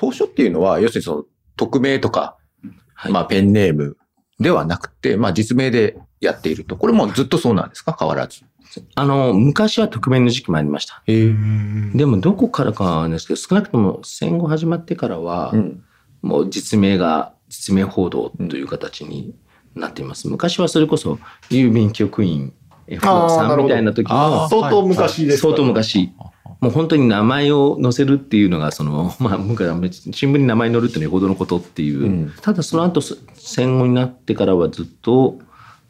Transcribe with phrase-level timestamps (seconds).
[0.00, 1.24] 当初っていうのは、要するにその、
[1.56, 2.38] 匿名とか、
[2.94, 3.98] はいまあ、ペンネーム
[4.38, 6.76] ではなくて、まあ、実名でやっていると。
[6.76, 7.94] これもずっとそうなんですか？
[7.98, 8.40] 変わらず。
[8.94, 11.02] あの、昔は匿名の時期もありました。
[11.06, 15.84] でもどこからかなんですけど、少なくとも戦後始まってからは、うん。
[16.22, 19.34] もう実名が、実名報道という形に
[19.74, 20.28] なっています。
[20.28, 21.18] 昔はそれこそ、
[21.50, 22.54] 郵便局員
[22.86, 25.48] F さんみたいな時あーの、相当昔ですか？
[25.48, 26.12] 相当昔。
[26.60, 32.00] もう本当に名前を載せるっていうのが、その、 まあ、新聞に名前載るっていうのはよほどのことっていう。
[32.00, 33.00] うんただその後、
[33.34, 35.38] 戦後になってからはずっと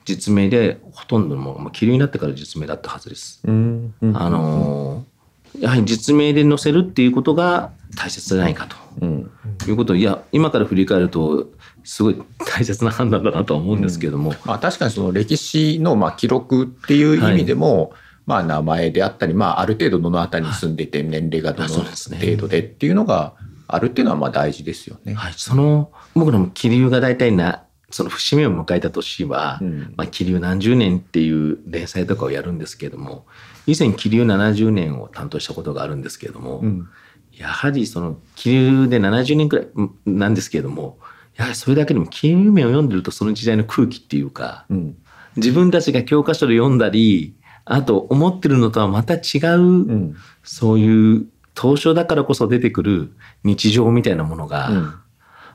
[0.05, 3.41] 実名で、ほとんどもう、まあ、気流になってから実名だったはずです。
[3.45, 3.95] うん。
[4.15, 5.11] あのー
[5.59, 8.69] やはり実名で載せるっていうことが大切じゃないか
[9.01, 9.31] うん。
[9.59, 11.49] ということを、いや、今から振り返ると、
[11.83, 17.93] すごい大切な判断だなとは思うんですけれども、まあ、確かにその歴史のまあ記録っていう意味でも、
[18.31, 20.89] まあ、名前であったり、まあ、ある程度どの辺りに住んでい。
[20.89, 23.35] て、年齢がどあの程度でっていうのが
[23.67, 25.15] あるっていうのは、まあ、大事ですよね。
[25.15, 29.95] はい、その、僕の気流が大体な、その節目を迎えた年は、うん。
[29.97, 33.27] まあ、気流何十年っていう連載とかをやるんですけれども、
[33.67, 36.89] 以前気流70年を担当したことがあるんですけれども、うん。
[37.33, 40.99] やはりその気流で70年くらいうんなんですけれども、
[41.35, 44.97] やはりそれだけでも気流面を読んでるとその時代の空気っていうか、うん。
[45.37, 47.35] 自分たちが教科書で読んだり、
[47.73, 50.17] あと思ってるのとはまた違う、うん。
[50.43, 53.13] そういう当初だからこそ出てくる
[53.45, 54.93] 日常みたいなものが、うん。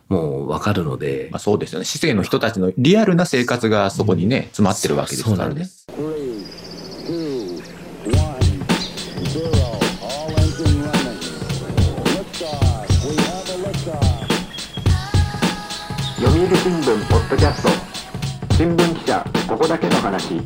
[0.07, 1.85] もうわかるので、まあ、そうですよね。
[1.85, 5.65] 市政の人たちのリアルな生活がそこにね、詰まってるわけですからね。
[16.15, 17.69] 読売新聞ポッドキャスト。
[18.55, 20.39] 新聞記者ここだけの話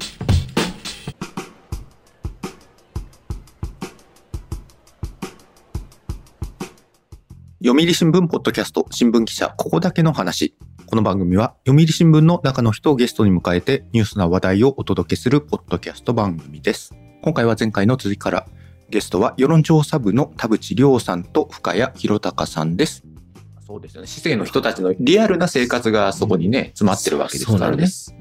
[7.61, 10.55] 読売新聞ポッドキャスト新聞記者ここだけの話。
[10.85, 16.95] この番組は読売新聞の中の人をゲストに迎えてニュースな話題をお届けするポッドキャスト番組です。
[17.21, 18.47] 今回は前回の続きから
[18.89, 23.03] ゲストは世論調査部の田淵亮さんと深谷博隆さんです。
[23.67, 24.07] そうですよね。
[24.07, 27.87] 市政の人たちのリアルな生活がそこにね、詰まってるわけですからね。
[27.87, 28.13] そ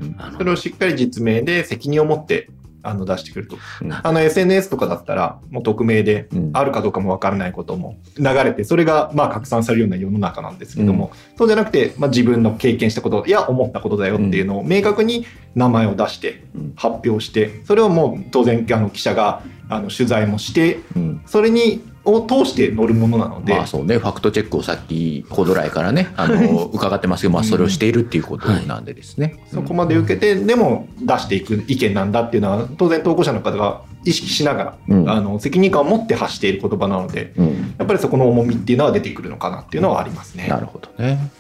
[0.43, 2.51] れをしっかり実名で責任を持って
[2.89, 3.57] あの出してくると。
[3.83, 3.93] うん。
[3.93, 6.51] あの SNS とかだったらもう匿名でうん。
[6.55, 16.73] あるかどうかもわからないことも流れてそれがまあ拡散されるような世の中なんですけども、そうじゃなくて、まあ、自分の経験したことや思ったことだよっていうのを明確に名前を出してうん。
[16.77, 21.23] 発表してそれをもう当然あの記者があの取材もしてうん。
[21.27, 21.83] それに
[22.13, 29.43] を通して載るものなので、まあそうね、ファクトチェックをさっき、コードライからね、あの、伺ってますけど、まあそれをしているっていうことなんでですね。
[29.53, 37.75] そこまで受けて、でも出していく意見なんだっていうのは、当然投稿者の方が意識しながら、うんあの責任感を持って発している言葉なので、うん。
[37.79, 40.49] やっぱりそこの重みっていうのは出てくるのかなっていうのはありますね。
[40.49, 41.31] なるほどね。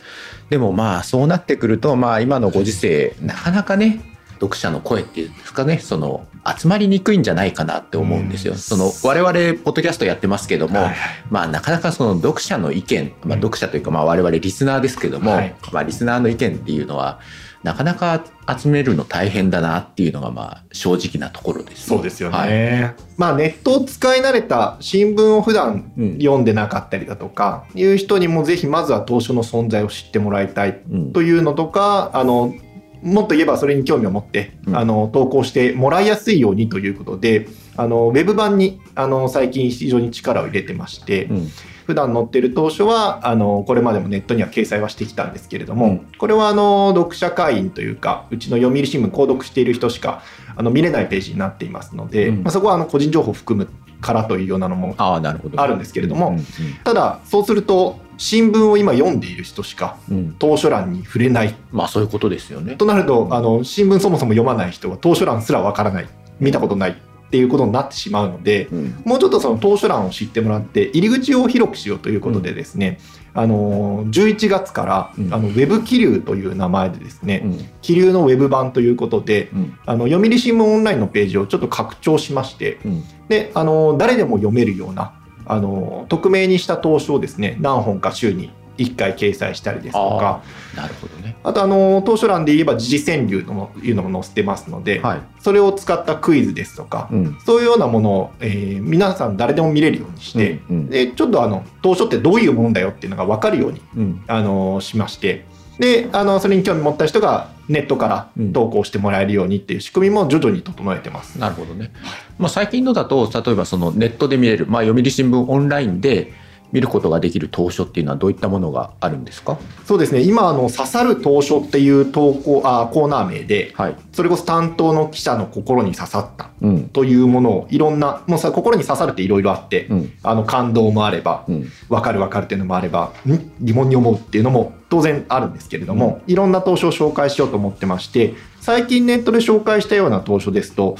[0.50, 4.00] でもまあそうなってくると、まあ今のご時世、なかなかね、
[4.40, 6.26] 読者の声っていうんですかね、その
[6.56, 8.54] 集まりにくいんじゃないかなって思うんですよ。
[8.54, 8.58] うん。
[8.58, 9.32] その我々
[9.62, 10.96] ポッドキャストやってますけども、はいはい。
[11.30, 15.54] まあなかなかその読者の意見、まあ読者というかまあ我々リスナーですけども、はい。
[15.72, 17.20] まあリスナーの意見っていうのは
[17.64, 18.24] なかなか
[18.56, 22.36] 集めるの大変だなっていうのがまあ正直なところです、そうですよね。
[22.36, 23.04] はい。
[23.16, 26.18] まあネットを使い慣れた新聞を普段うん。
[26.18, 31.12] 読んでなかったりだとか、いう人にもぜひまずは当初の存在を知ってもらいたいうん。
[31.12, 32.54] というのとか、あの
[33.02, 34.76] もっと言えばそれに興味を持って、うん。
[34.76, 41.48] あの投稿してもらいやすいようにということで、あのウェブ版にあの最近非常に力を入れてまして、うん。
[41.86, 45.98] 普段載ってる当初はあのこれまでもネットには掲載はしてきたんですけれども、うん。
[46.18, 50.22] これはあの読者会員というかうちの読売新聞購読している人しか
[50.54, 52.42] あの見れないページになっていますので、うん。
[52.42, 53.70] まあ、そこはあの個人情報を含む
[54.00, 55.18] からというようなのもあ
[55.66, 56.44] るんですけれどもうん。
[56.84, 60.16] ただそうすると新聞を今読んでいる人しかうん。
[60.16, 61.54] うん当初欄に触れない。
[61.72, 62.76] まあそういうことですよね。
[62.76, 66.08] となるとあの新聞そもそも読まない人は当初欄すらわからない。
[66.40, 66.90] 見たことない
[67.28, 69.02] っていうことになってしまうので、うん。
[69.04, 72.98] もうちょっとその当初欄を知ってもらって入り口を広くしようということでですね、
[73.34, 75.34] あの11月から、うん。
[75.34, 77.68] あのウェブ気流という名前でですね、うん。
[77.82, 79.78] 気流のウェブ版ということでうん。
[79.84, 83.04] あの読売新聞オンラインのページをちょっと拡張しましてうん。
[83.28, 85.17] であの誰でも読めるような
[85.48, 90.42] あの匿名にした投書をですね何本か週に1回掲載したりですとか
[90.76, 91.36] なるほどね。
[91.42, 95.22] あとあの当初欄で言えば時事川柳というのも載せてますので、はい。
[95.40, 97.38] それを使ったクイズですとか、うん。
[97.44, 104.24] そういうようなものを、えー皆さん誰でも見れるようにして、うんうんでちょっとあの当初ってどういうものだよっていうのが分かるように、うん。
[104.28, 105.44] あのしまして
[105.78, 111.38] であのそれに興味持った人がネットからうん投稿してもらえるようにっていう仕組みも徐々に整えてます。
[111.38, 111.92] なるほどね。
[112.38, 116.32] まあ最近のだと、例えばそのネットで見れる、まあ読売新聞オンラインで
[116.70, 119.58] 見ることができる当書っていうのはどういったものがあるんですか？
[119.86, 123.96] そうですね今あの刺さる当初っていう投稿あコーナー名ではい。
[124.12, 126.88] それこそ担当の記者の心に刺さったうん。
[126.88, 130.12] というものをいろんなもうさ心に刺さるっていろいろあって、うん。
[130.22, 131.70] あの感動もあればうん。
[131.88, 133.50] 分かる分かるっていうのもあればん？
[133.60, 140.96] 疑問に思うっていうのも当然あるんですけれども、いろんな投書を紹介しようと思ってまして最近ネットで紹介したような投書ですと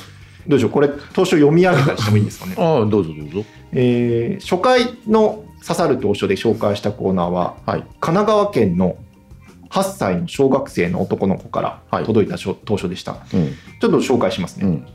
[0.47, 0.71] どうでしょう？
[0.71, 2.55] これ投書読み上げたりしてもいいんですかね？
[2.59, 3.44] ああ、どうぞどうぞ。
[3.73, 7.81] えー初回の刺さる投書で紹介したコーナーははい。
[7.81, 8.97] 神奈川県の
[9.71, 13.55] 8歳の小学生の男の子からはい届いた書投書でした、うん。
[13.81, 14.87] ちょっと紹介しますね、うん。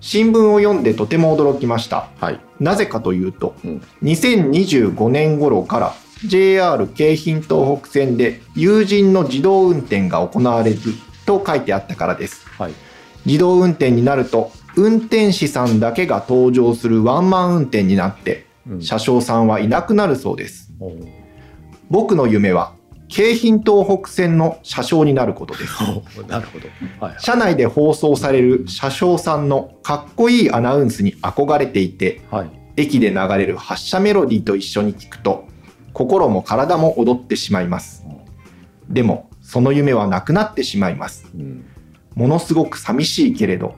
[0.00, 2.40] 新聞を読んでとても驚きましたはい。
[2.58, 5.94] なぜかというと、うん2025年頃から
[6.26, 10.78] JR 京浜東北線で有人の自動運転が行われる
[11.24, 12.72] と書いてあったからですはい。
[13.26, 18.49] 自動運転になると運転士さんだけが登場するワンマン運転になってうん
[18.80, 21.08] 車掌さんはいなくなるそうですおー
[21.90, 22.74] 僕の夢は
[23.10, 25.72] 京浜東北線の車掌になることです
[26.28, 26.68] なるほど。
[27.04, 27.16] はい。
[27.18, 32.50] 車内で放送される車掌さんのかっこいいアナウンスに憧れていてはい。
[32.76, 35.48] 駅で流れる発車メロディーと一緒に聞くと
[35.92, 38.06] 心も体も踊ってしまいます
[38.88, 41.64] でもその夢はなくなってしまいますうん。
[42.14, 43.74] ものすごく寂しいけれど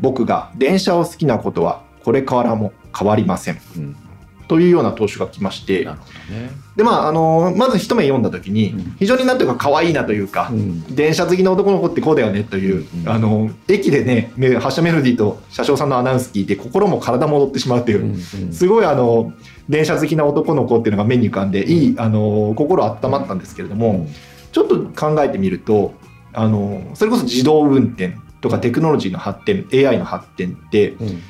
[0.00, 3.96] 僕が電車を好きなことはこれからも変わりませんうん。
[4.48, 5.92] というような投書が来ましてね。
[6.74, 10.82] でまああのまず一目読んだ時にうん非常になんというか可愛いなというか、ん。
[10.94, 18.52] 電車好きの男の子ってこうだよねという、うんあの駅でねめ発車メロディーと車掌さんのアナウンス聞いて心も体も踊ってしまうという、うん。
[18.52, 19.32] すごいあの
[19.68, 24.06] 電車好きな男の子っていうのが目に浮かんでいいあの心温まったんですけれども、
[24.52, 25.92] ちょっと考えてみると
[26.32, 31.22] あのそれこそ自動運転とかテクノロジーの発展 AI の発展ってうん。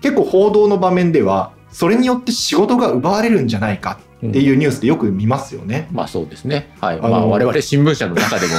[0.00, 5.88] 結構報道の場面ではそれによって仕事が奪われるんじゃないかっていうニュースでよく見ますよね。
[5.92, 6.74] まあそうですね。
[6.80, 6.98] はい。
[6.98, 8.54] あのまあ我々新聞社の中でも、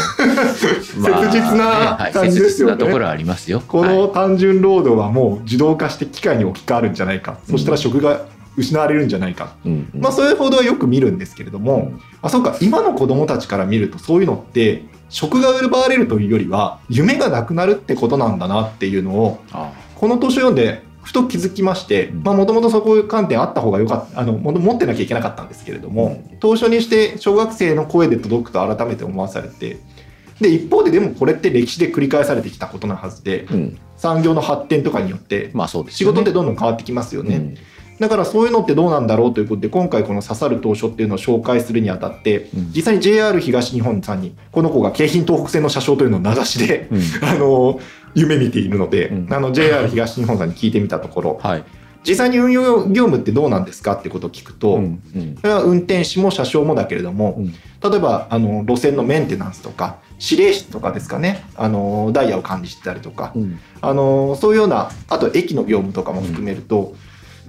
[1.00, 2.74] ま あ切実なはい感じですよね。
[2.74, 3.64] 切実なところはありますよ。
[3.68, 8.22] この単純労働はもう自動化して機械に置き換わるんじゃないか、そしたら職が
[8.56, 9.90] 失われるんじゃないか、い、うん。
[10.00, 29.78] まあそういう報道はよく見るんですけれども、あそうか今の子供たちから見るとそういうのって職が奪われるというよりは夢がなくなるってことなんだなっていうのをあこの年を読んでふと気づきましてうんもともとそういう観点あった方がよかったあの持ってなきゃいけなかったんですけれども、当初にして小学生の声で届くと改めて思わされて
[30.42, 33.80] で一方ででもこれって歴史で繰り返されてきたことなはずでうん。
[33.96, 36.04] 産業の発展とかによってまあそうです仕。
[36.04, 37.38] 事ってどんどん変わってきますよね。
[37.38, 37.58] うん
[38.00, 42.72] だからそういうのってどうなんだろうということで今回この「刺さる当初」っていうのを紹介するにあたって、うん。
[42.74, 47.02] 実際に JR 東日本さんにこの子が京浜東北線の車掌というのを名指しで、うん。
[47.28, 47.80] あの
[48.14, 49.28] 夢見ているので、うん。
[49.34, 51.64] あの JR 東日本さんに聞いてみたところはい。
[52.08, 55.02] 実際に運用業務ってどうなんですかってことを聞くと、うん。
[55.16, 55.38] うん。
[55.42, 57.48] それは運転士も車掌もだけれども、うん。
[57.48, 63.60] 例えばあの路線のメンテナンスとか指令室とかですかねあのダイヤを管理してたりとか、うん。
[63.82, 66.96] あのそういうようなあと駅の業務とかも含めると、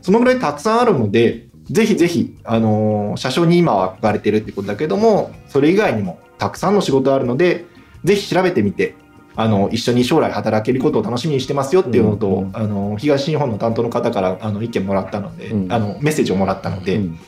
[0.03, 7.67] そのぐらいたくさんあるのでぜひぜひ、あの車掌に今は憧れてるってことだけどもそれ以外にもたくさんの仕事あるので
[8.05, 8.95] ぜひ調べてみて
[9.37, 15.73] あの一緒に将来働けることを楽しみにしてますよっていうのと、うんうんあの東日本の担当の方からあの意見もらったので、うん。
[15.73, 17.19] あのメッセージをもらったので、うん。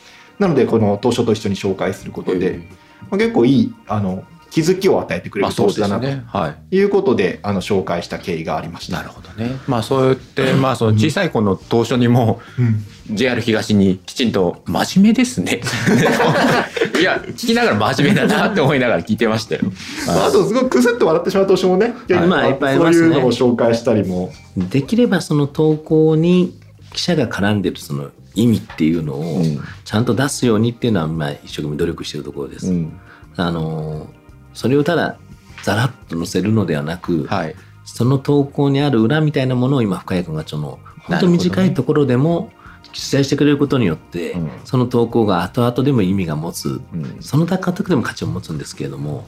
[0.41, 2.63] なのでこの当初と一緒に紹介することで、
[3.03, 6.25] まあ、結構いいあの気づきを与えてくれるまあそうで投資だなとすね。
[6.27, 6.77] はい。
[6.77, 8.99] いうことで、あの紹介した経緯がありました。
[8.99, 9.59] なるほどね。
[9.69, 15.61] まあそうやって、まあその小さい子の当初にも、うん、JR 東にきちんと真面目ですね。
[17.01, 19.63] いや、聞きながら真面目だなって思いながら聞いてましたよ。
[20.07, 24.33] まあ、あとすごくクスッと笑ってしまう投資もね、結構まあいっぱいありそうますねいうのを紹介したりも。
[24.57, 26.59] できればその投稿に
[26.93, 32.69] 記者が絡んでるその意味っていうのをうんちゃんと出すようにっていうのはまあ一生懸命努力してるところです。
[32.69, 32.93] うん
[33.37, 34.09] あの
[34.55, 35.19] それをただ
[35.63, 37.57] ざらっと載せるのではなく、はい。
[37.85, 42.53] その投稿にある裏みたいなものを今深谷君がその本当短いところでも
[42.93, 49.27] 記載してくれることによって、うんその投稿が後々でも意味が持つうんその高くでも価値を持つんですけれども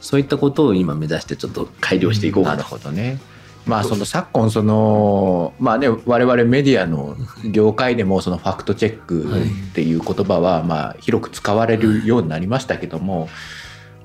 [0.00, 2.68] そういったことを今目指してちょっと改良していこうかなると。
[2.68, 3.18] ほどね。
[3.66, 7.16] まあその昨今そのまあね我々メディアの
[7.50, 9.24] 業界でもそのファクトチェック
[9.70, 13.28] っていう言葉はまあ広く使われるようになりましたけども、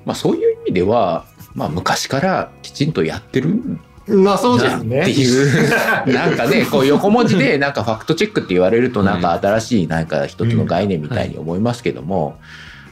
[0.04, 5.10] まあそういう意味ではまあ昔からきちんとやってるんまあそうでだってすね。
[5.10, 12.38] いう なんかねこう横文字でなんかファクトチェックって言われるとなんか新しいなんか一つの概念みたいに思いますけども、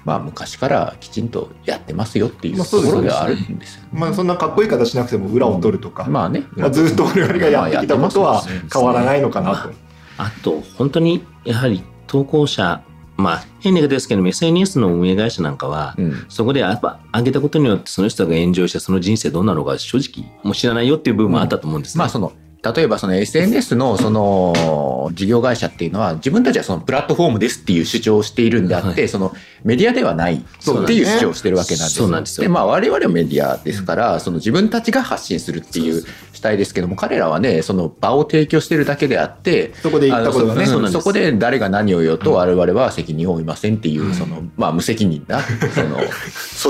[0.05, 3.83] まあ昔からきちんとやってますよっていうところではあるんですよ。
[3.93, 9.71] まあそんなかっこいい形しなくても裏を取るとか、まあね、まあずっと我々がやってきたことは変わらないのかなと。
[10.19, 12.83] あと本当にやはり投稿者
[13.19, 21.99] まあ変な言い方ですけども SNS の運営会社なんかは、うんそこでやっぱ上げたことによってその人が炎上してその人生どうなのか正直もう知らないよっていう部分もあったと思うんですね。
[21.99, 29.09] まあその例えばその SNS のその事業会社っていうのは自分たちはそのプラットフォームですっていう主張をしているんであって、はい。
[29.09, 30.41] そのメディアではないっ
[30.87, 31.95] ていう主張をしてるわけなんです。
[31.95, 32.51] そうなんですよ。
[32.51, 40.67] まあ我々はメディアですから、その自分たちが発信するっていう主体ですけども彼らはねその場を提供してるだけであってそこで言ったことがね。
[40.67, 45.43] そそこで誰が何を言おうと我々は責任を負いませんっていう、そのまあ無責任な
[45.75, 46.09] その組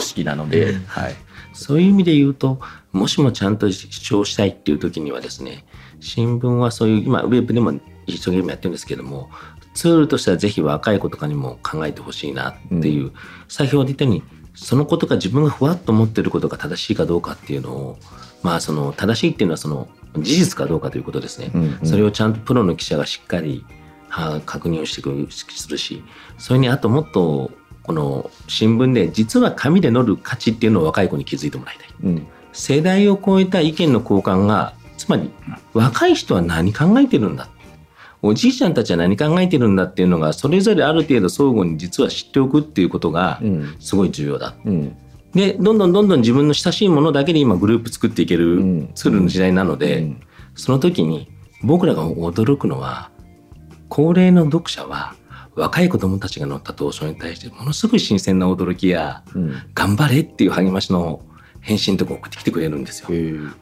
[0.04, 1.16] 織なので、はい。
[1.59, 2.61] そういう意味で言うと、
[2.92, 5.64] もしもちゃんと主張したいっていう時にはですね、
[6.00, 7.72] 新聞はそういう、今、ウェブでも
[8.06, 9.30] 一生懸命やってるんですけども、
[9.74, 13.12] ツールとしてはぜひ若い子とかにも考えてほしいなっていう、
[13.48, 14.22] 先ほど言ったように、
[14.54, 17.98] そのことが自分がふわっと思ってることが正しいかどうかっていうのを、
[18.42, 21.50] まあ、その正しいっていうのはその事実かどうかということですね。
[21.54, 23.64] うんうんそれをちゃんとプロの記者がしっかり
[24.08, 26.02] は確認をしてくるするし、
[26.38, 27.50] それにあともっと、
[27.82, 31.88] この新聞で実は紙で載る価値っていうのを若い子に気づいてもらいたい。
[32.02, 35.30] うん世代を超えた意見の交換が、つまり
[35.72, 37.48] 若い人は何考えてるんだ？
[38.20, 43.76] おじいちゃんたちは何考えてるんだっていうのが、それぞれある程度相互に実は知っておくっていうことがうん。
[43.78, 44.56] すごい重要だ。
[44.64, 44.96] うん。
[45.32, 48.90] で、どんどんどんどん自分の親しいものだけで今グループ作っていけうるん。
[48.94, 50.20] ツールの時代なので、うん。
[50.56, 51.30] その時に
[51.62, 53.12] 僕らが驚くのは、
[53.88, 55.14] 高齢の読者は
[55.54, 59.54] 若い子供たちが載った投書に対してものすごい新鮮な驚きや、うん。
[59.74, 61.22] 頑張れっていう励ましの
[61.60, 63.08] 返信とか送ってきてくれるんですよ。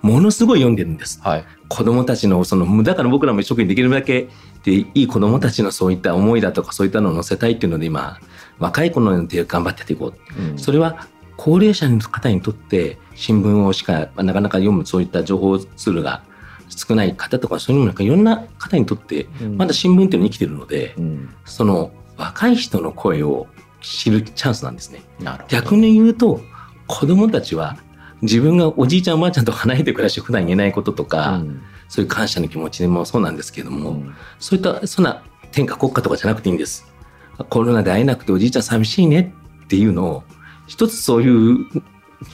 [0.03, 1.21] ものすごい読んでるんです。
[1.23, 1.45] はい。
[1.69, 4.29] 子供たちのその、だから僕らも一生懸命できるだけ
[4.65, 8.19] でいい子供たちのそういった思いだとかそういったのを載せたいっていうので今、
[8.59, 10.43] 若い子の手を頑張ってていこう。
[10.51, 10.59] うん。
[10.59, 16.23] それは高齢者の方にとって新聞をしかなかなか読むそういった情報ツールが
[16.69, 19.57] 少ない方とかそういうのもなんかいろんな方にとってうん。
[19.57, 21.35] まだ新聞っていうのは生きてるので、うん。
[21.45, 23.47] その若い人の声を
[23.83, 25.03] 知るチャンスなんですね。
[25.49, 26.41] 逆に言うと
[26.87, 27.77] 子供たちは
[28.23, 36.85] 自分がおじいちゃんおばあちゃんと離れて暮らして普段言えないこととか、うんそういう感謝の気持ちでもそうなんですけども、うんそういったそんな天下国家とかじゃなくていいんです。
[37.49, 39.33] コロナで会えなくておじいちゃん寂しいね
[39.65, 40.25] っていうのを
[40.67, 41.67] 一つそういう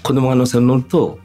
[0.03, 1.19] 子供が乗せるのと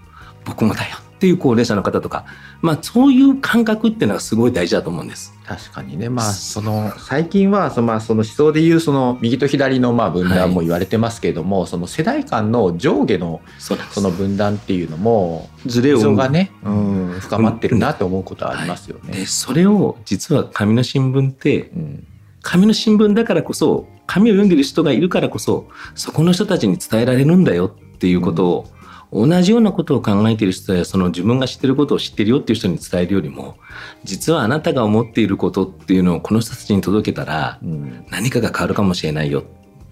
[0.43, 2.25] 僕もだよっていう高齢者の方とか
[2.61, 5.33] まあそういう感覚っていうのはすごい大事だと思うんです。
[5.47, 6.09] 確かにね。
[6.09, 19.13] まあその最近はその,、まあ、その思想でいうその右と左のまあ分断も言われてますけれども、その世代間の上下のその分断っていうのもズレを溝がね、うん、深まってるなと思うことはありますよね。
[19.13, 22.07] でそれを実は紙の新聞ってうん。
[22.43, 28.67] 紙の新聞だからこそ紙を読んでる人がいるからこそそこの人たちに伝えられるんだよっていうことを、
[29.11, 33.57] 同じようなことを考えている人やその自分が知ってることを知ってるよっていう人に伝えるよりも
[34.03, 38.05] 実はあなたが思っていることっていうのをこの人たちに届けたらうん。
[38.09, 39.43] 何かが変わるかもしれないよ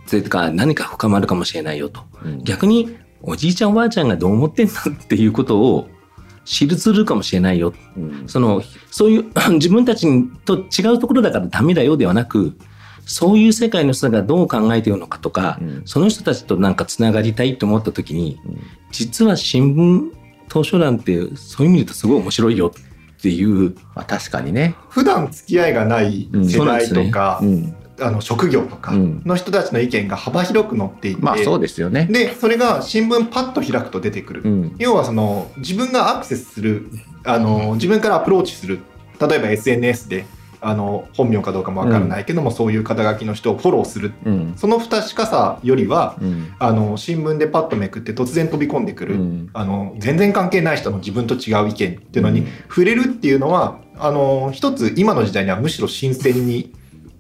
[0.06, 2.02] それとか何か深まるかもしれないよと。
[2.24, 2.44] うん。
[2.44, 5.88] 逆におじいちゃんおばあちゃんがどう思ってんだっていうことを
[6.44, 7.74] 知るツールかもしれないよ。
[7.98, 8.24] うん。
[8.28, 10.08] そのそういう 自分たち
[10.46, 12.56] と違うところだからダメだよではなく
[13.06, 18.60] そういう世界の人がどう考えているのかとか、うんその人たちとなんかつながりたいと思った時にうん
[18.92, 20.12] 実は新聞
[20.50, 22.72] 図書欄ってそういう意味で言うとすごい面白いよ
[23.18, 24.76] っていうまあ、確かにね。
[24.90, 32.08] 普段付き合いがないうん世代とか、うんあの職業とかうんの人たちの意見が幅広く載っていて、まあそうですよね。
[32.12, 36.90] でそれが新聞パッと開くと出てくる、うん要はその自分がアクセスする
[37.24, 38.80] あの自分からアプローチする
[39.20, 40.26] 例えば SNS で
[40.68, 44.14] あの本名かどうかもわからないけども、そういう肩書きの人をフォローする。
[44.26, 44.54] うん。
[44.58, 46.54] その不確かさよりはうん。
[46.58, 49.50] あの新聞でパッとめくって突然飛び込んでくる、うん。
[49.54, 56.74] あの全然関係ない人の自分と違う意見っていうのにうん触れるっていうのはあの一つ今の時代にはむしろ新鮮に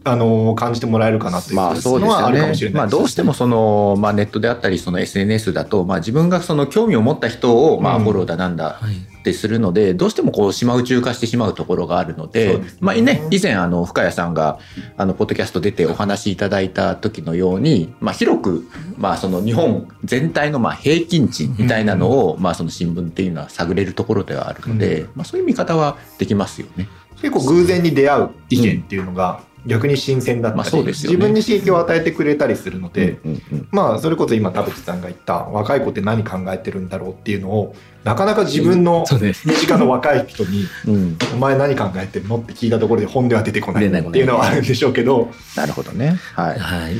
[0.08, 2.70] あの感じてもらえるかなというまあそうですのはあるかもしれ。
[2.70, 8.04] ないまあどうしてもその、まあ、ネットであったりその SNS だと、まあ、自分がその興味を持った人をまあうん。
[8.04, 8.96] フォローだなんだはい。
[8.96, 12.66] ってするので、どうしてもこう島宇宙化してしまうところがあるのでね。
[12.80, 14.60] まあね、以前あの深谷さんが
[14.98, 26.88] あのポッドキャスト出てお話しいただいた時のように、まあ、広く、まあ、その日本全体のまあ平均値みたいなのを、まあ、その新聞っていうのは探れるところではあるので、まあ、そういう見方はできますよね。
[27.22, 31.18] 結構偶然に出会う意見っていうのが逆に新鮮だったり、まあそうですよね。
[31.18, 46.20] 自分に刺激を与えてくれたりするので、うんうんまあそれこそ今田淵さんが言った若い子って何考えてるんだろうっていうのをなかなか自分のそうです身近な若い人にうん「お前何考えてるの?」って聞いたところで本では出てこないっていうのはあるんでしょうけどなるほどね。
[46.36, 46.60] はい。
[46.60, 46.96] はい、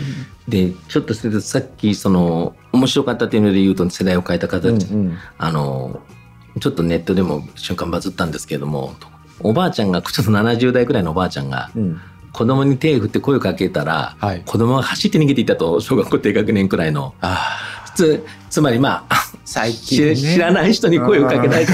[0.50, 5.18] でちょっとさっきその面白かったっていうので言うと世代を変えた方うんうん。
[5.38, 6.00] あの
[6.60, 8.96] ちょっとネットでも瞬間バズったんですけれども
[9.42, 12.02] おばあちゃんがちょっと70代くらいのおばあちゃんがうん
[12.36, 14.44] 子供に手を振って声をかけたら、はい。
[14.46, 17.14] 子供が走って逃げていったと小学校低学年くらいの。
[17.22, 17.62] あ
[17.96, 21.66] つつまりまあ最知知らない人に声をかけたい。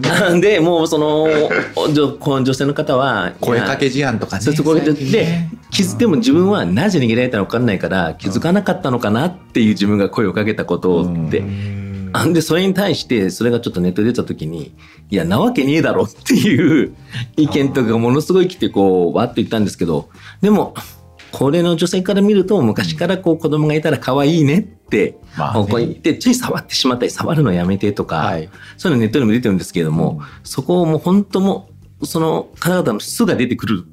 [0.00, 0.38] なん。
[0.40, 1.26] でもうその
[1.74, 5.50] 女この女性の方は声かけ事案とかねそうでね。
[5.72, 11.42] 気づでも自分はなぜ逃げられたのか分かんないから気づかなかったのかなっていう自分が声をかけたことって、
[12.14, 12.32] あん。
[12.32, 14.74] でそれに対してそれがちょっとネットで出た時に
[15.10, 16.94] いやなわけねえだろっていう
[17.36, 20.08] 意見とかがものすごい来てこうわっと言ったんですけど
[20.40, 20.74] でも
[21.34, 25.66] 高齢の女性から見ると昔からこう子供がいたら可愛いねって、まあね。
[25.68, 28.48] こう言ってつい触ってしまったり触るのやめてとか、はい。
[28.76, 31.68] そういうのネットにも出てるんですけれども、そこをもう本当も
[32.00, 33.84] うその方々の素が出てくる、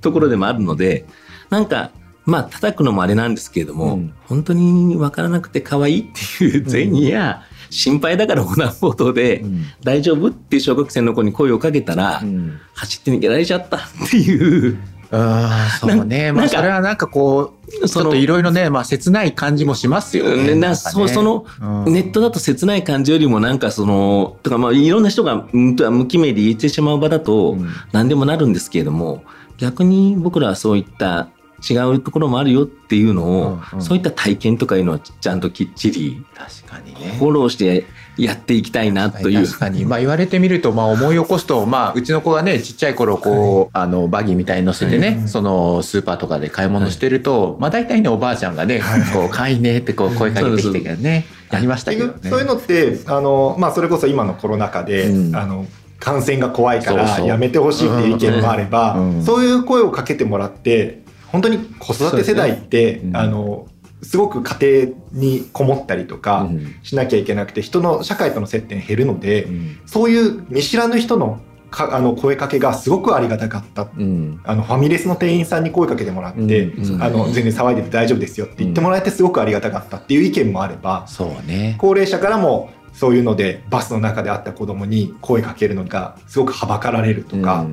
[0.00, 1.06] ところでもあるので
[1.48, 1.92] なんか
[2.24, 4.14] まあ叩くのもあれなんですけれども、うん。
[4.26, 9.64] 本当に分からなくて可愛いっていう前にや、心配だから横断歩道でん。
[9.82, 10.28] 大丈夫？
[10.28, 12.60] っていう小学生の子に声をかけたら、うん。
[12.74, 14.78] 走って逃げられちゃったっていう。
[15.12, 16.32] ああそうね。
[16.32, 20.48] まあそれはなんかこうちょっといろいろねまあ切ない感じもしますよね。
[20.48, 21.46] ねなそうその、
[21.86, 21.92] うん。
[21.92, 27.68] ネットだと切ない感じよりもなんかそのとかまあいろんな人が無記名で言ってしまう場だとうん。
[27.92, 29.24] 何でもなるんですけれども、
[29.58, 31.28] 逆に僕らはそういった
[31.68, 33.82] 違うところもあるよっていうのを、うんうん。
[33.82, 37.16] そういった体験とかいうのをちゃんときっちり確かにね。
[37.18, 37.86] フォローして
[38.16, 39.46] やっていきたいなという。
[39.46, 52.30] 確かに、まあ、言われてみると、まあ、思い起こすと、まあ、うちの子がねちっちゃい頃こう、あのバギーみたいに乗せてね、そのスーパーとかで買い物してると、まあ、大体ねおばあちゃんがね「こう買いね」ってこう声かけてきてからねやりましたけどね。
[52.30, 55.36] そういうのってあの、まあ、それこそ今のコロナ禍で、うん。
[55.36, 55.66] あの
[55.98, 59.22] 感染が怖いからやめてほしいっていう意見もあれば、うん。
[59.22, 61.02] そういう声をかけてもらって
[61.32, 63.16] 本当に子育て世代って、そうん。
[63.16, 63.68] あの
[64.02, 66.74] すごく家庭にこもったりとかうん。
[66.82, 69.78] しなきゃいけなくて人の社会との接点減るので、うん。
[69.86, 73.88] そういう見知らぬ人のかあの声かけがすごくありがたかった。
[73.96, 74.40] うん。
[74.44, 76.94] あのファミレスの店員さんに声かけてもらって、うん。
[76.94, 77.02] うん。
[77.02, 81.76] あの全然騒いでて大丈夫ですよって言ってもらえてすごくありがたかったっていう意見もあれば、そうね。
[81.78, 87.66] 高齢者からもそういうのでバスの中で会った子供に声かけるのがすごくはばかられるとか、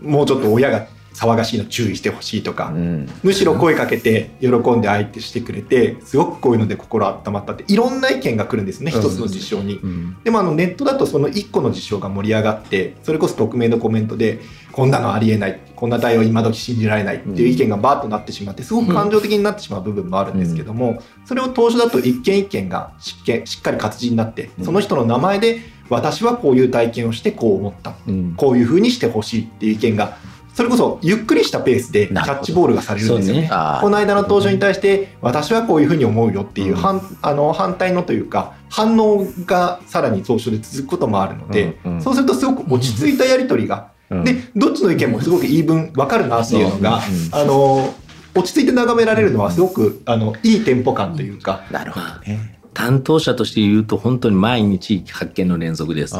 [0.00, 3.08] もうちょっと親が騒がしいの注意してほしいとか、うん。
[3.22, 9.76] むしろ声かけて喜んで相手してくれてすごくこういうので心温まったっていろんな意見が来るんですねうん一つの事象に。
[9.76, 10.16] うん。
[10.22, 14.40] でもあのネットだとその1個の事象が盛り上がってそれこそ匿名のコメントで
[14.72, 24.64] こんなのありえないこんな対応今時信じられないっていう意見がバーッとなってしまってすごく感情的になってしまう部分もあるんですけどもそれを当初だと一件一件がしっけしっかり活字になってうん。
[24.66, 27.94] その人の名前で私はこういう体験をしてこう思った。
[28.08, 28.34] うん。
[28.36, 30.18] こういうふうにしてほしいっていう意見が
[30.56, 33.34] それこそゆっくりしたペースでキャッチボールがされるんですよ。
[33.34, 33.42] ね。
[33.42, 33.50] ね。
[33.82, 36.76] この間の登場に対して私はこういうふうに思うよっていううん。
[36.76, 42.00] 反,、あの反対のというか反応がさらに当初で続くこともあるので、うんうん。
[42.00, 44.24] そうするとすごく落ち着いたやり取りが、うん。
[44.24, 47.00] でどっちの意見もすごく言い分分かるなっていうのが、
[47.32, 47.94] あの
[48.34, 52.56] 落ち着いて眺められるのはすごくあのいいテンポ感というか、なるほどね。
[52.72, 56.14] 担当者として言うと本当に毎日発見の連続です。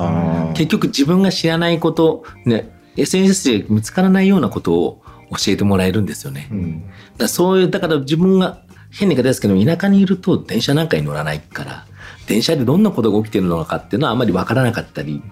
[0.55, 6.49] 結局自分が知らないこと、ね、SNS で見つからないようなことを教えてもらえるんですよね。
[6.51, 6.81] うん。
[6.83, 11.87] だからそういう、だから自分が変な言い方ですけど、田舎にいると電車なんかに乗らないから、
[12.27, 15.23] 電車でどんなことが起きてるのかっていうのはあまりわからなかったり、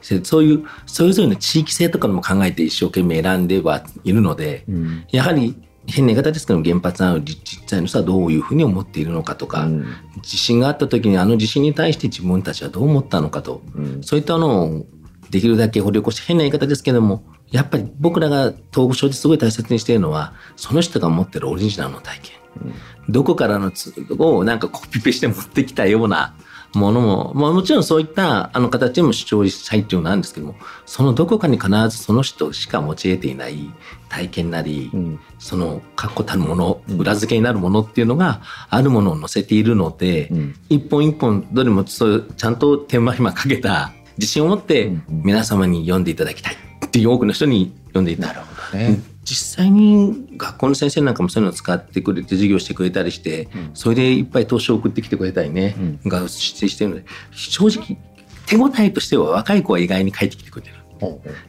[0.00, 5.04] そういう、それぞれの地域性とかも考えて一生懸命選んではいるので、うん。
[5.10, 5.56] やはり
[5.88, 9.86] 変な言い方ですけど原発の実際の人はどういうふうに思っているのかとか、うん。
[10.22, 14.02] 地震があった時にあの地震に対して自分たちはどう思ったのかと、うん。
[14.02, 14.86] そういったのを
[15.30, 22.74] できるだけ掘り起こして変な言い方ですけどもやっぱり僕らが統合症ですごい大切にしているのはその人が持ってるオリジナルの体験、
[23.08, 26.34] どこからのつをなんかコピペして持ってきたような
[26.74, 33.72] ものも、まあ、もちろんそういったあの形でも主張したいっていうのなんですけどもそのどこかに必ずその人しか持ち得ていない
[34.08, 35.20] 体験なり、うん。
[35.38, 40.54] その確固たるもの、裏付けになるものっていうのがあるものを載せているので、うん。
[40.68, 46.56] 一本一本どれもそうちゃんと手間暇かけた自信を持って皆様に読んでいただきたい。
[46.86, 48.22] っていう多くの人に読んでいた。
[48.22, 49.00] だなるほどね。
[49.24, 53.70] 実際に学校の先生なんかもそういうのを使ってくれて授業してくれたりして、うん。
[53.74, 55.74] それでいっぱい投資を送ってきてくれたりね、
[56.04, 57.98] うがしてしてるので正直
[58.46, 60.76] 手応えとしては若い子は意外に帰ってきてくれてる。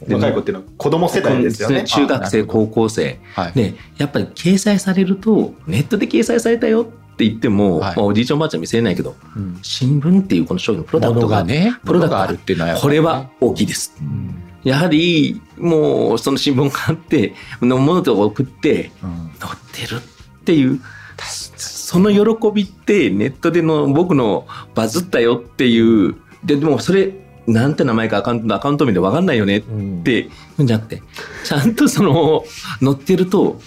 [0.10, 1.84] 若い子っていうのは子供世代ですよね。
[1.84, 3.20] 中学生高校生。
[3.36, 3.52] はい。
[3.54, 7.96] でやっぱり掲載されるとネットで掲載されたよって言っても、はい。
[7.96, 9.58] まあ、おじいちゃんおばあちゃん見せれないけどうん。
[9.64, 13.96] 新聞っていうこの商品のプロダクもトがね、プロダクトがあるっていうのはやっぱこれは大きいです。
[14.00, 14.36] うん。
[14.64, 19.32] やはりもうその新聞があってのものとか送ってうん。
[19.40, 20.80] 載ってるっていう
[21.18, 27.14] その喜びってネットでの僕のバズったよっていうででもそれ
[27.48, 30.04] なんて名前かアカウントアカウント名で分かんないよねっうん。
[30.04, 31.02] ていうんじゃなくて
[31.46, 32.44] ちゃんとその
[32.80, 33.60] 載ってると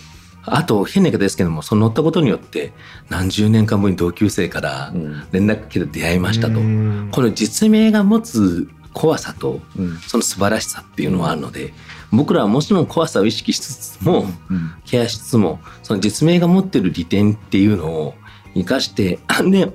[0.53, 2.73] あと変な言い方ですけどもその乗ったことによって
[3.09, 5.23] 何十年間ぶりに同級生からうん。
[5.33, 7.09] 連絡来て出会いましたと、うん。
[7.13, 9.99] この実名が持つ怖さとうん。
[9.99, 11.73] その素晴らしさっていうのはあるので
[12.13, 14.73] 僕らはもちろん怖さを意識しつつもうん。
[14.85, 18.15] ケアしつつもその実名が持ってる利点っていうのを
[18.55, 19.19] 生かして
[19.51, 19.73] で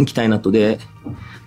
[0.00, 0.78] いきたいなとで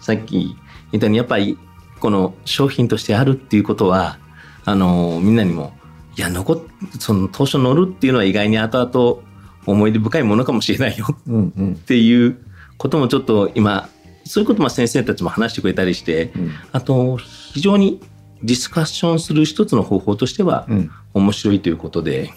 [0.01, 0.57] さっき
[0.91, 1.57] 言ったようにやっぱり
[1.99, 4.17] この商品としてあるっていうことは
[4.65, 5.73] あのみんなにも
[6.15, 6.61] いや残っ
[6.99, 9.33] その当初乗るっていうのは意外に後々
[9.65, 11.07] 思い出深いものかもしれないよ。
[11.27, 11.73] うんうん。
[11.73, 12.37] っていう
[12.77, 13.89] こともちょっと今
[14.25, 16.51] そういうことも先生たちも話してくれたりしてうん。
[16.71, 18.01] あと非常に
[18.43, 20.91] ディスカッションする一つの方法としてはうん。
[21.13, 22.31] 面白いということで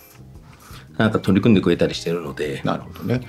[0.98, 2.62] なんか取り組んでくれたりしてるので。
[2.64, 3.20] なるほどね。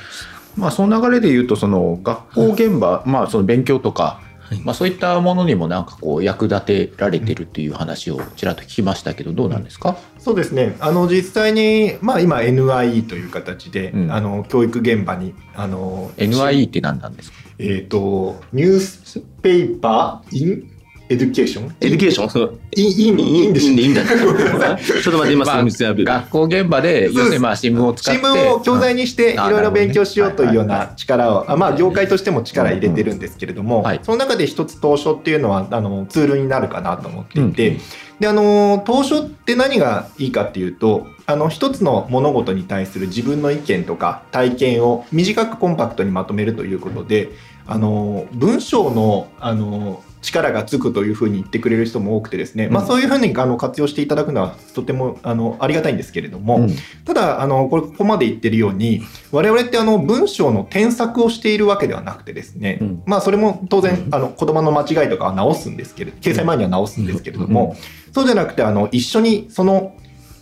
[0.56, 4.27] まあその流れで言うとその学校現場、まあその勉強とか、はい
[4.64, 9.98] まあそういったものにもなんかこう役立てられてるっていう話をちらっと聞きましたけどどうなんですか？
[10.20, 17.38] そうですねあの実際に、まあ、今 NIE という形で、うんあの教育現場にあの NIE って何なんですか？
[17.60, 20.77] えっ、と Newspaper in
[21.10, 22.30] Education Education？
[22.30, 22.86] そのいい。
[22.86, 23.08] いい。
[23.08, 23.74] いいんでしょ？
[23.74, 24.02] いいんだ。
[24.06, 26.06] ちょっと待って今すまあぐ調べる。
[26.06, 37.78] 学校現場で要するにまあ新聞を使って新聞を教材にしていろいろ勉強しようというような力を、あまあ、業界としても力入れてるんですけれども、その中で一つ当初っていうのはあのツールになるかなと思っていて、うん
[38.20, 47.30] であの当初って何がいいかっていうとあの一つの物事に対する自分の意見とか体験を短くコンパクトにまとめるということで
[47.68, 56.70] あの文章のあの力がつくというふうに言ってくれる人も多くてですね、まあ、うんそういうふうにあの活用していただくのはとてもあのありがたいんですけれども、うん。
[57.06, 63.04] ただあのこれここまで言ってるように我々ってあの文章の添削をしているわけではなくてですね、うん。
[63.06, 67.76] まあそれも当然あの言葉の間違いとかは直すんですけれど掲載前には直すんですけれども、
[68.14, 69.96] そうじゃなくてあの一緒にその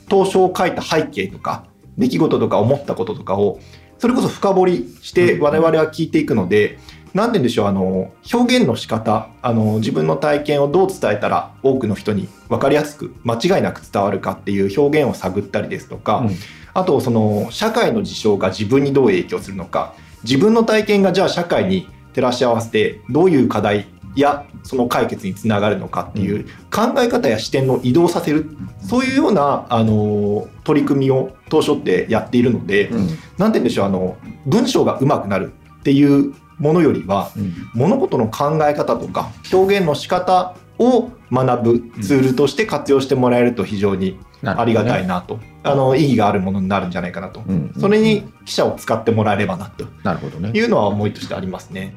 [0.10, 1.66] 当初を書いた背景とか
[1.98, 3.60] 出来事とか思ったこととかを
[3.98, 6.78] それこそ深掘りして我々は聞いていくので、なん
[7.16, 16.36] て言うんでしょうあの表現の仕方あの自分の体験をどう伝えたら多くの人に分かりやすく間違いなく伝わるかっていう表現を探ったりですとか、うん。
[16.74, 28.50] あとその社会の事象が自分にどう影響するのか自分の体験がじゃあ社会に照らし合わせてどういう課題やその解決につながるのかっていう考え方や視点の移動させる
[28.82, 33.08] そういうようなあの取り組みを当初ってやっているので、うん。
[33.08, 37.54] て言うんでしょうあの文章が上手くなるっていうものよりはうん。
[37.74, 47.74] 物事の考え方とか表現の仕方を学ぶツールとして活用してもらえると非常にありがたいなと、あの意義があるものになるんじゃないかなと、うん。
[47.80, 49.86] それに記者を使ってもらえればなと。
[50.04, 50.52] なるほどね。
[50.54, 51.96] いうのは思いとしてありますね。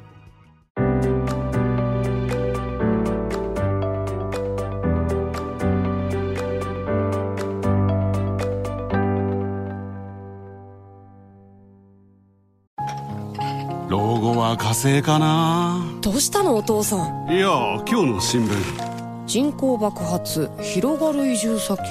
[14.79, 15.99] 後は火星かな。
[16.01, 17.33] どうしたのお父さん？
[17.33, 17.49] いや
[17.89, 19.27] 今日の新聞。
[19.27, 21.83] 人口爆発広がる移住先。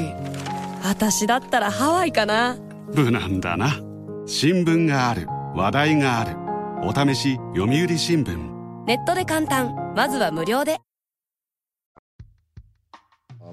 [0.83, 2.55] 私だったらハワイかな。
[2.93, 3.75] 無難だな。
[4.25, 5.27] 新聞がある。
[5.53, 6.37] 話題がある。
[6.87, 8.85] お試し読売新聞。
[8.85, 9.93] ネットで簡単。
[9.95, 10.79] まずは無料で。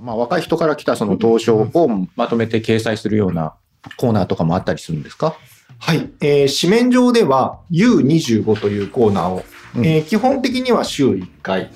[0.00, 3.54] まあ若い人から来たその投書をまとめて掲載するような
[3.96, 5.34] コーナーとかもあったりするんですか？
[5.86, 9.44] はい、えー紙面上では U25 というコーナーを、
[9.76, 9.86] うん。
[9.86, 11.70] えー基本的には週1回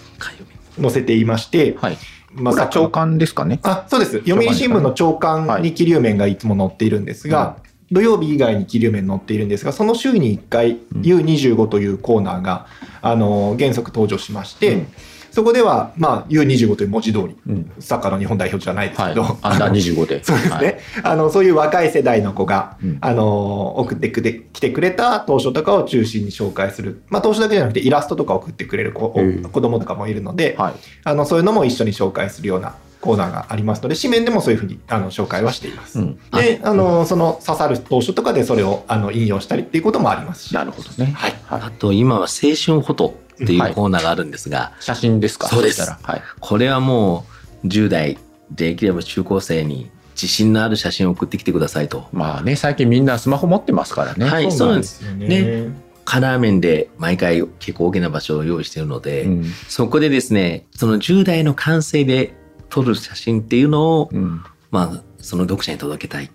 [0.80, 1.98] 載せていまして、はい。
[2.32, 3.60] まこれは長官ですかね。
[3.64, 4.20] あそうです。
[4.20, 7.58] 読売新聞の朝刊に気流面がいつも載っているんですが、
[7.90, 11.00] 土曜日以外に気流面載っているんですがその週に1回うん。
[11.02, 12.66] U25 というコーナーが、
[13.02, 14.86] あの原則登場しまして、うん
[15.30, 17.70] そこでは、まあ、U25 という文字通りうん。
[17.78, 19.14] サッカーの日本代表じゃないですはい。
[19.14, 20.22] けど、アンダー25で。
[20.24, 20.78] そうですね、はい。
[21.02, 29.14] あのそういう若い世代の子が、うんあの送ってくれ来てくれた当初とかを中心に紹介する、まあ、当初だけじゃなくてイラストとか送ってくれる子,、
[29.52, 30.72] 子供とかもいるので、はい。
[31.04, 35.98] あのそういうのも一緒に紹介するようなコーナーがありますので紙面でもそういうふうにあの紹介はしています。
[35.98, 36.18] うん。
[36.32, 41.12] であのその刺さる当初とかでそれをあの引用したりっていうこともありますし、なるほどね。
[41.14, 41.60] はいはい。
[41.62, 45.48] あと今は青春フォトっていはいうコーナーがあるんですが、写真ですか？
[45.48, 46.22] そうですはい。
[46.40, 47.26] これはも
[47.64, 48.18] う10代
[48.50, 52.08] できれば中高生に自信のある写真を送ってきてくださいと。
[52.12, 54.26] まあね、最近みんなスマホ持ってますからね。
[54.26, 55.02] はいそうなんです。
[55.14, 59.44] ねカラー面で毎回結構大きな場所を用意しているので、うん。
[59.68, 62.34] そこでですね、その10代の感性で
[62.70, 64.42] 撮る写真っていうのを、うん。
[64.70, 66.30] まあ、その読者に届けたい。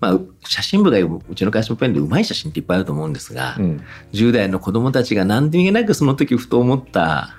[0.00, 3.84] まあ、写真部がうちの会社のペンでうまい写真っていっぱいあると思うんですが、うん。
[4.12, 7.36] 10代の子供たちが何で気なくその時ふと思った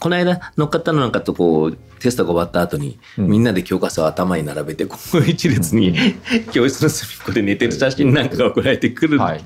[0.00, 3.28] この間乗っかったのなんかとこうテストが終わった後に、うん。
[3.28, 5.94] みんなで教科書を頭に並べてこう一列に
[6.52, 9.44] 教室の隅っこで寝てる写真なんかが送られてくる、はい。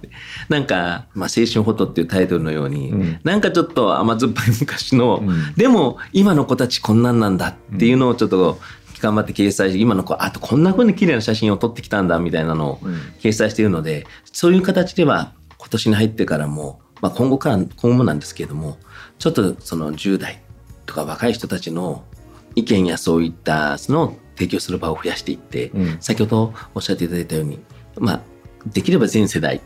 [0.49, 3.21] なんか、まあ、青春フォトっていうタイトルのように、うん。
[3.23, 5.53] なんかちょっと甘酸っぱい昔の、うん。
[5.57, 8.59] でも今の子たちこんなんなんだっていうのをちょっと
[9.01, 12.79] 頑張って掲載して今の子あとこんな風に綺麗な写真を撮ってきたんだみたいなのを
[13.21, 18.79] 掲載しているのでそういう形では今年に入ってからも、まあ、今後から今後もなんですけれども
[19.19, 20.43] ちょっとその10代
[20.87, 22.05] とか若い人たちの
[22.55, 25.97] 意見やそういったその提供する場を増やしていって、うん。
[26.01, 27.61] 先ほどおっしゃっていただいたように、
[27.99, 28.21] まあ、
[28.67, 29.61] できれば全世代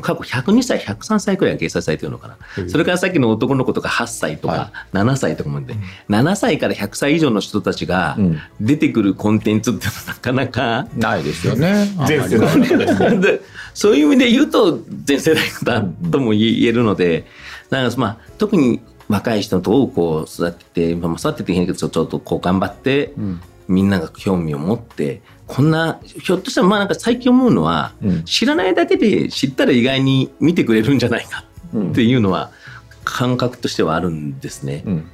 [0.00, 2.36] 過去102歳103歳くらいが掲載されてるのかな、
[2.68, 5.74] それからさっきの男の子とか8歳とか、は7歳とかまで、
[6.08, 8.38] 7歳から100歳以上の人たちがうん。
[8.60, 11.88] 出てくるコンテンツっていうのはなかなか、ないですよね。
[12.06, 13.40] 全世代
[13.74, 17.26] そういう意味で言うと全世代だとも言えるので、
[17.70, 23.40] なんかまあ、特に若い人とこう育てて、まあ、育てていけんけどちょっとこう頑張って、ん。
[23.68, 28.24] みんなが興味を持ってこんなひょっとしたらまあなんか最近思うのは、うん。
[28.24, 31.44] 知らないだけで知ったら意外に見てくれるんじゃないか
[31.76, 32.50] っていうのは
[33.04, 34.82] 感覚としてはあるんですね。
[34.86, 35.10] うん。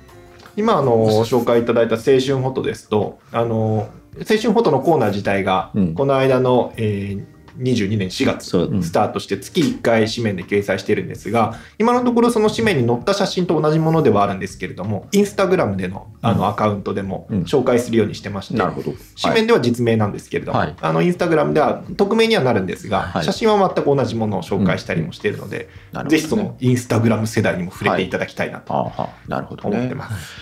[0.57, 5.95] 今あの紹介いただいた青春フォトですとあの青春フォトのコーナー自体がうん。
[5.95, 8.47] この間の、えー22年4月
[8.83, 17.43] スタートして月1回紙面で掲載してるんですが今のところその紙面に載った写真と同じものではあるんですけれどもインスタグラムでのあのアカウントでもうん。
[17.43, 18.93] 紹介するようにしてまして、なるほど。
[19.21, 20.77] 紙面では実名なんですけれども、はい。
[20.81, 23.25] あのインスタグラムでは匿名にはなるんですが、はい。
[23.25, 25.69] 写真は全く同じものを紹介したりもしているので、
[26.09, 28.93] ぜひそのインスタグラム世代にも触れていただきたいなと。
[29.69, 29.95] 思って。
[29.95, 30.35] ます。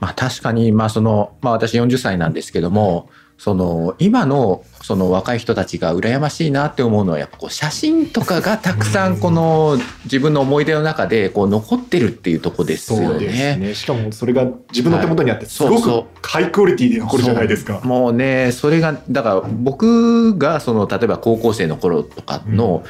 [0.00, 3.08] まあ確かに、まあその、まあ私40歳なんですけども、
[3.42, 13.56] その今のその若い人たちが羨ましいなって思うのはやっぱこう写真とかがたくさんこの自分の思い出の中でこう残ってるっていうとこですよそうですね。
[13.56, 13.74] ね。
[13.74, 17.80] しかもそれが自分の手元にあってすごくハイクオリティで残るじゃないですか。
[17.82, 22.84] もうねそれがだから僕がその例えば高校生の頃とかの、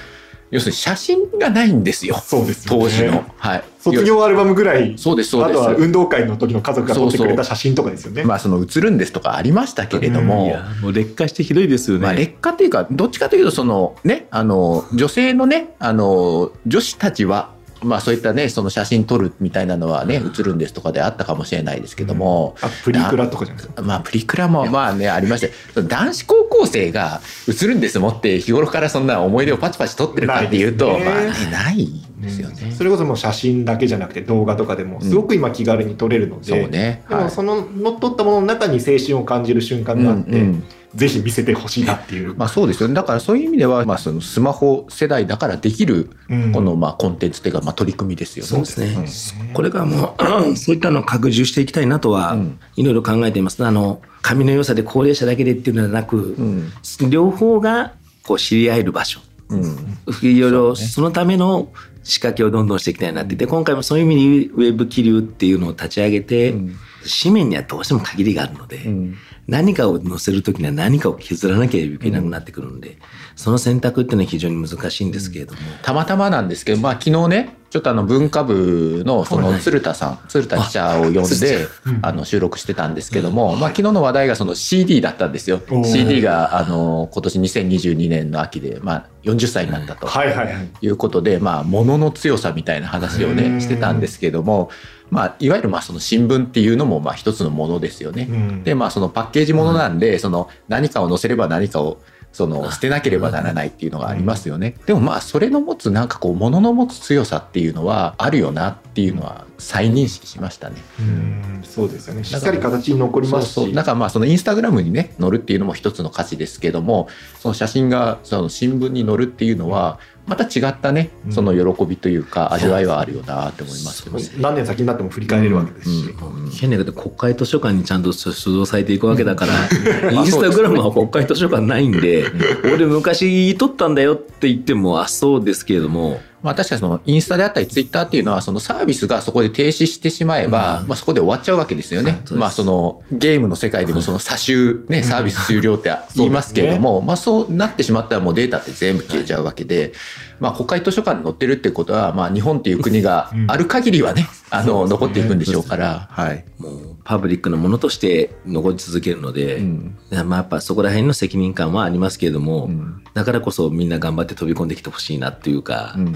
[0.51, 3.25] 要するに写真がないんですよそうですよね当時の。
[3.39, 5.61] はい、卒業アルバムぐらい、そうですそうです。
[5.61, 8.25] あとは運動会の時の家族が撮ってくれた写真とかですよね。
[8.25, 12.03] まあその写るんですとかありましたけれども、いやもう劣化してひどいですよね。
[12.05, 17.51] まあ、劣化っていうかどっちかというとそのねあの女性のねあの女子たちは
[17.83, 23.83] まあそういったねその写真撮るみたいなのはね写るんですとかであったかもしれないですけども、あプリクラとかじゃないですか？
[23.83, 25.51] まあプリクラもまあねありまして
[25.83, 31.89] 男子高校生が写るんですもって日頃からそんな思い出をパチパチ撮ってるかっていうと、ないまあねない
[32.23, 32.73] ですよね。
[32.73, 37.05] それこそもう写真だけじゃなくて動画とかでもすごく今気軽に撮れるので、そうね。
[37.09, 42.35] でもその乗っ取ったものの中に青春を感じる瞬間があって、うんうんぜひ見せてほしいなっていう。
[42.35, 42.95] まあそうですよね。
[42.95, 48.49] だからそういう意味では、まあそのスマホ世代だからできる、うんこのまあコンテンツっていうか、まあ取り組みですよね。
[48.49, 49.51] そうですね。
[49.55, 50.17] これからも
[50.55, 53.65] そういったのを拡充していきたいなとはうんいろいろ考えています。
[53.65, 56.71] あの髪の良さで高齢者だけでっていうのではなく、うん。
[57.09, 59.21] 両方がこう知り合える場所。
[59.49, 59.99] うん。
[60.23, 61.69] いろいろそのための
[62.03, 63.37] 仕掛けをどんどんしていきたいなって。
[63.37, 66.77] で今回もそういう意味でウェブ気流っていうのを立ち上げて、うん。
[67.23, 69.17] 紙面にはどうしても限りがあるので、うん。
[69.49, 72.99] 何かを載せる時には何かを削らなければいけなくなってくるので、
[73.35, 81.67] その選択っていうのは非常に難しいんですけれども、たまたまなんですけど、まあ昨日ね、ちょっとあの文化部のその鶴田さん、鶴田記者を呼んで、
[82.03, 85.59] あの収録してたんですけども、まあ昨日の話題がその CD だったんですよ。
[85.83, 90.07] CD があの今年2022年の秋で、まあ40歳になったと。
[90.07, 90.69] はいはいはい。
[90.83, 93.37] いうことで、まあ、物の強さみたいな話をうん。
[93.37, 94.69] ね、してたんですけども、
[95.09, 98.27] まあ、いわゆるまあその新聞っていうのもまあ一つのものですよね。
[98.29, 98.65] うん。
[98.65, 102.03] で、まあ、そのパッケージものなんで、その何かを載せれば何かを
[102.33, 104.75] その捨てなければならないっていうのがありますよね。
[104.87, 110.77] でもまあ、それの持つなんかこう、物の持つ強さっていうのはあるよなっていうのは再認識しましたね。
[110.99, 112.25] うんそうですよね。
[112.25, 113.53] しっかり形に残りますし。
[113.53, 121.33] そうそうだからまあそのインスタグラムにね載るっていうのも一つの価値ですけどもその写真がその新聞に載るっていうのはまた違ったねうん。
[121.33, 124.23] その喜びというか味わいはあるよなって思いますよね。
[124.39, 126.11] 何年先になっても振り返れるわけですし。
[126.11, 126.51] うんうん。
[126.51, 129.53] 変なけど国会図書館にちゃんと出動されていくわけだから、
[130.13, 132.27] インスタグラムは国会図書館ないんで、
[132.73, 140.89] 俺昔撮ったんだよって言っても、あ、そうですけれども、まあ確かにそのインスタであったりツイッターっていうのはそのサービスがそこで停止してしまえば、うん。
[140.89, 142.21] まあそこで終わっちゃうわけですよね。
[142.33, 144.53] まあそのゲームの世界でもその差し
[144.89, 149.93] ね、サービス終了って言いますけれども、まあそうなってしまったらもうデータって全部消えちゃうわけで、
[150.41, 156.45] まあ国会図書館に載ってるってことは、まあ日本っていう国がある限りはね、あの、残っていくんでしょうから、はい。
[156.59, 159.99] もうパブリックなものとして残り続けるので、うん。
[160.27, 163.03] まあやっぱそこら辺の責任感はありますけれども、うん。
[163.15, 166.07] だからこそみんな頑張って飛び込んできてほしいなっていうかう、ん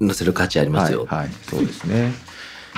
[0.00, 0.08] うん。
[0.08, 1.06] 載せる価値ありますよ。
[1.06, 2.12] はい、はい、そうですね。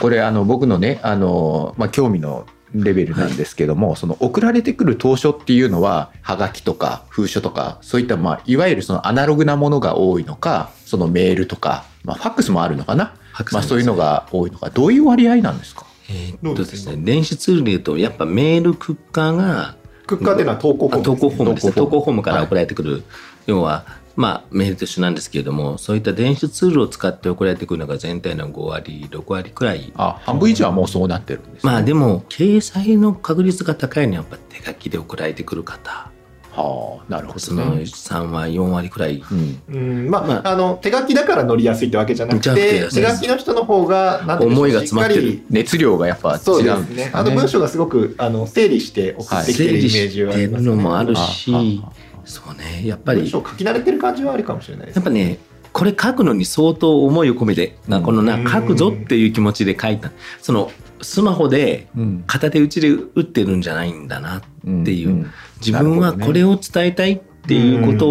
[0.00, 13.14] これあの僕のねあの、まあ、興味のレベルなんですけども、その送られてくる当初っていうのははがきとか封書とかそういった、まあ、いわゆるそのアナログなものが多いのかそのメールとか、まあ、ファックスもあるのかな、
[13.52, 14.70] まあ、そういうのが多いのか。
[14.70, 15.86] どういう割合なんですか？
[16.10, 21.72] えーっとですね電子ツールで言うとやっぱメールクッカーがクッカーっていうのは投稿フォームあ投稿フォームですね。
[21.72, 23.04] 投投稿フォームから送られてくる、
[23.46, 29.90] 要はまあメールと一緒なんですけれどもそういった電子ツールを使って送られてくるのが全体の5割6割くらい。
[29.96, 36.10] あ半分以上はもうそうなってるんです、ね、まあでも掲載の確率が高いのはやっぱ手書きで送られてくる方
[36.54, 39.22] はあなるほそのどね、3割4割くらい。
[39.30, 40.10] うん、うん。
[40.10, 45.42] まあ、まあ、の手書きだから乗りやすいってわけじゃなくてて手書きの人の方が思いが詰まってる。
[45.50, 47.10] 熱量がやっぱ違そうんですね。
[47.14, 50.70] あと文章がすごくあの整理して送ってきてるイメー整理しジはあてるりますね。
[50.70, 51.52] のもあるあし
[51.84, 51.92] あ
[52.24, 55.38] そうねやっぱり文章書き慣れてる感じはあるかもしれないですやっぱね
[55.72, 58.46] これ書くのに相当思いを込めて、なこのうなん。
[58.46, 60.12] 書くぞっていう気持ちで書いた。
[60.42, 62.24] そのスマホでうん。
[62.26, 64.40] 片手打ちで打ってるんじゃないんだなっ
[64.84, 65.30] ていう、ん
[65.64, 68.10] 自分はこれを伝えたいっていうこと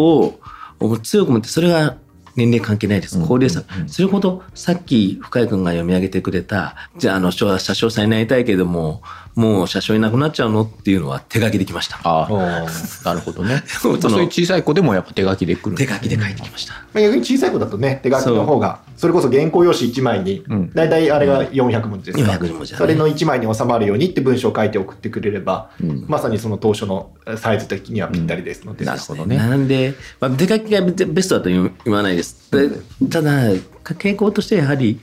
[0.79, 1.97] を強く思ってそれが
[2.35, 3.19] 年齢関係ないです。
[3.19, 3.27] うん。
[3.27, 3.89] 高齢者、うん。
[3.89, 9.01] それほどさっき深井君が読み上げてくれたじゃああの車掌さんになりたいけども
[9.35, 11.99] もう車掌いなくなっちゃうのっていうのは手書きできました。
[12.03, 13.63] あおあーなるほどね。
[13.67, 15.75] そういう小さい子でもやっぱ手書きで来る。
[15.75, 22.33] 手書きで書いてきました、まあ逆に小さい子だとね、手書きの方が、それこそ原稿用紙1枚にうん、だいたいあれが400文字ですか。
[22.33, 22.77] 400文字だね。
[22.77, 26.05] それの1枚に収まるようにって文章を書いて送ってくれれば、うん。
[26.07, 28.85] まさにその当初のサイズ的にはぴったりですので。
[28.85, 29.37] なるほどね。
[29.37, 32.51] なんで、まあ、手書きがベストだと言わないです。
[32.51, 32.69] で
[33.09, 34.99] ただ、傾向としてやはり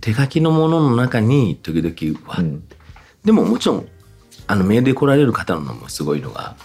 [0.00, 2.62] 手書きのものの中に時々は、うん
[3.26, 3.88] でももちろん
[4.46, 6.56] あのメールで来られる方のもすごいのが。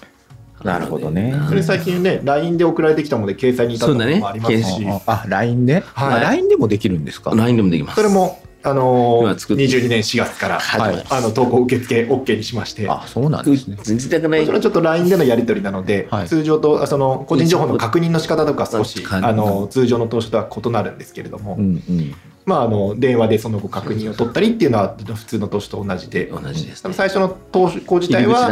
[0.64, 1.34] なるほどね。
[1.50, 5.84] それ最近ね、LINE で送られてきたので掲載に至ったものもありますし、そうだねああ LINE で、はい。
[5.86, 7.96] あ LINE でもできるんですか？LINE でもできます。
[7.96, 11.04] それも、あのー今作って22年4月から、はい。
[11.10, 13.78] あの投稿受付 OK にしまして、あそうなんですね。
[13.82, 16.28] それはちょっと LINE でのやり取りなので、はい。
[16.28, 26.94] 通常とあその個人情報の確認の仕方とか少しうんあの通常の投資とは異なるんですけれども、うんうんまあ、あの電話でその後確認を取ったりっていうのは普通の投資と同じで、同じです、ね。
[26.94, 28.50] 最初の投資自体は。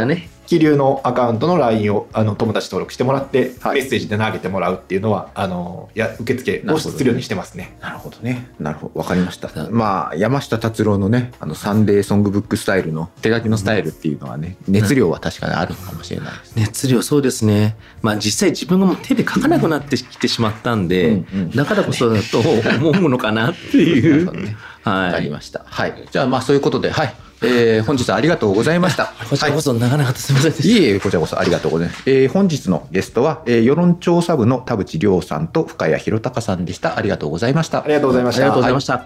[0.50, 7.76] 気流のアカウントの LINE をあの友達登録してもらって、はいメッセージで投げてもらうっていうのはあのや受付をするようにしてますね。
[7.80, 8.50] なるほどね。
[8.58, 8.98] なるほど。
[8.98, 9.70] わかりましたう。
[9.70, 16.62] んまあ、山下達郎のね、あの、サンデーソングブックスタイルの手書きのスタイルっていうのはね、熱量は確かにあるのかもしれないですね。
[16.64, 17.76] 熱量そうですね。
[18.02, 24.56] まあ実際自分がもう手で書かなくなってきてしまったんで、うんうんだからこそだと思うのかなっていなるうね。
[24.82, 25.06] はい。
[25.06, 25.62] わかりました。
[25.64, 26.08] はい。
[26.10, 27.14] じゃあ、まあ、そういうことで、はい。
[27.42, 29.14] えー、本日はありがとうございました。
[29.30, 32.02] こちらこそ長々とすみませんでいしえいえ、こちらこそありがとうございます。
[32.06, 36.98] えー本日のゲストは、えー世論調査部の田淵亮さんと深谷弘隆さんでした。
[36.98, 37.84] ありがとうございましたあ。
[37.86, 38.34] りがとうございまた。
[38.34, 38.42] した。
[38.42, 39.04] ありがとうございました。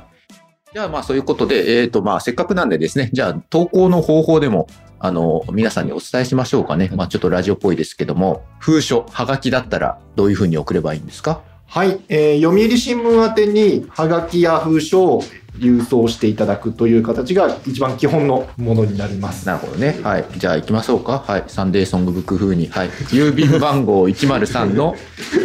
[0.75, 4.67] じゃあまあそういうことで、えっ、とまあせっかくなんでですね、じゃあ投稿の方法でも、
[4.99, 6.91] あの、皆さんにお伝えしましょうかね。
[6.97, 11.41] まあちょっとラジオっぽいですけども、封書、はがきだったらどういうふうに送ればいいんですか？
[11.75, 15.23] はい、えー読売新聞宛てにはがきや封書を
[15.59, 19.45] 郵送していただくという形が一番基本のものになります。
[19.49, 19.99] なるほどね。
[20.05, 20.25] はい。
[20.37, 21.25] じゃあ行きましょうか。
[21.27, 21.45] はい。
[21.49, 22.69] サンデーソングブック風に。
[22.69, 22.89] はい。
[23.11, 24.95] 郵便番号103の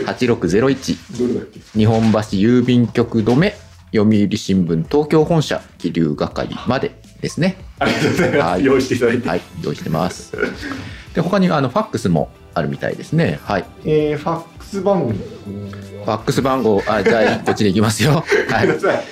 [0.06, 1.18] 8601。
[1.20, 1.60] どれだっけ？
[1.80, 3.56] 日本橋郵便局止め、
[3.92, 7.58] 読売新聞東京本社気流係までですね。
[7.80, 8.39] ありがとうございます。
[8.52, 9.30] はい用意していただいて。
[9.30, 9.42] はい。
[9.63, 10.34] 用意してます。
[11.15, 13.39] で、他にあの、ファックスもあるみたいですね。
[13.44, 13.65] はい。
[13.86, 15.10] えーファックス番号。
[15.10, 18.23] ファックス番号、あ、じゃあ、こっちでいきますよ。
[18.49, 18.67] はい。
[18.67, 19.03] ごめんなさい。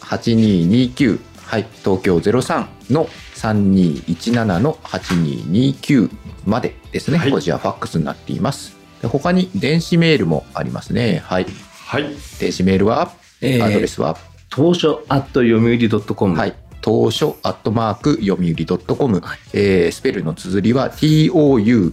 [0.00, 1.20] 03-3217-8229。
[1.46, 1.66] はい。
[1.84, 6.10] 東京03の3217の8229
[6.46, 7.18] までですね。
[7.18, 8.76] はいこちらファックスになっています。
[9.02, 11.22] で他に電子メールもありますね。
[11.24, 11.46] はい。
[11.86, 12.04] はい。
[12.38, 14.16] 電子メールは、えーアドレスは、
[14.50, 16.36] 当初 at 読売 .com。
[16.36, 16.54] はい。
[16.80, 18.54] 当初アットマーク読売
[18.96, 21.92] .com、はいえースペルの綴りは tousho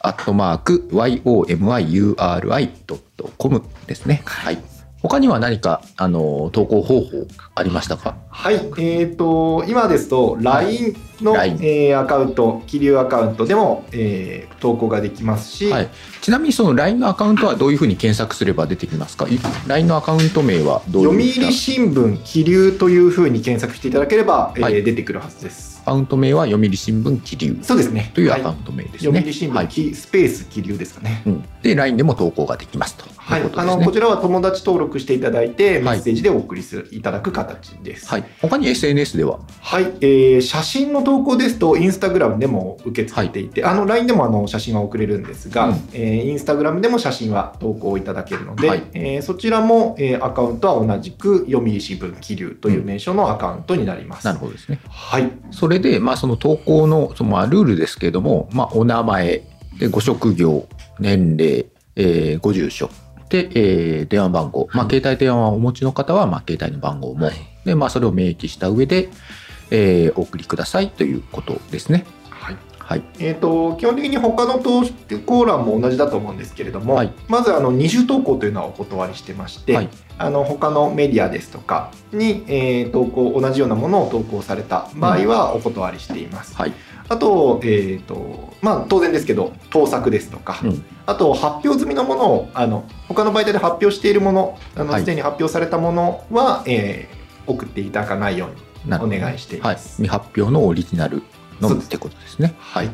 [0.00, 4.22] アットマーク yomiuri.com ですね。
[4.24, 4.77] はい。
[5.02, 8.16] 他には何か、あの、投稿方法ありましたか？
[8.30, 8.60] はい。
[8.78, 15.88] えっ、と、今ですと、LINE の、LINE えーアカウント、気流アカウントでも、えー投稿ができますし、はい。
[16.20, 19.28] ちなみにその LINE のアカウントはどういうふうに検索すれば出てきますか？
[19.28, 19.38] い
[19.68, 25.80] ?LINE のアカウント名はどう読売新聞気流というふうに検索していただければ、えーはい出てくるはずです。
[25.82, 28.10] アカウント名は読売新聞気流そうですね。
[28.14, 29.12] というアはいカウント名ですね。
[29.20, 31.22] 読売新聞、スペース気流ですかね。
[31.24, 33.42] うん、で、LINE でも投稿ができますとはい。
[33.56, 38.08] あのこちらは友達登録していただいて、メはいッセージでお送りするいただく形です。
[38.08, 38.24] はい。
[38.40, 54.24] 他に SNS では、はい、えー写真の投稿ですと、インスタグラムでも受け付けていて、あの LINE でもあの写真は送れるんですが、うんえーインスタグラムでも写真は投稿いただけるので、はいえーそちらも、えーアカウントは同じく読売新聞気流という名称のアカウントになります。
[54.24, 54.80] なるほどですね。
[54.88, 59.42] はい、それで、まあ、その投稿のそのまあルールですけれども、まあ、お名前、
[59.78, 60.66] でご職業、
[60.98, 62.90] 年齢、えーご住所、
[63.28, 67.34] で、えー電話番号、まあ、携帯電話をお持ちの方は、まあ、携帯の番号も、はい
[67.64, 69.10] で、まあ、それを明記した上で、
[69.70, 72.06] えーお送りくださいということですね。
[72.30, 73.02] はいはい。
[73.18, 74.82] えー、と基本的に他の投
[75.26, 79.88] 稿欄も同じだと思うんですけれども、はいまずあの二重投稿というのはお断りしてまして、はい
[80.20, 86.56] あの他のメディアですとかに、えー投稿同じようなものを投稿された場合はお断りしています。
[86.56, 86.72] はい。
[87.08, 97.18] あと,、えーとまあ、当然ですけど盗作ですとか、うんあと発表済みのものをあの他の媒体で発表しているものあのはいすでに発表されたものは、えー
[97.50, 98.50] 送っていただかないよ
[98.84, 99.96] うにお願いしていはいます。。
[100.02, 101.22] 未発表のオリジナル
[101.62, 102.54] のそうですってことですね。
[102.58, 102.90] はい